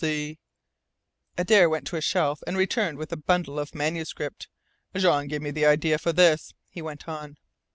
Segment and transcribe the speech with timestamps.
[0.03, 0.39] See"
[1.37, 4.47] Adare went to a shelf and returned with a bundle of manuscript.
[4.95, 7.37] "Jean gave me the idea for this," he went on.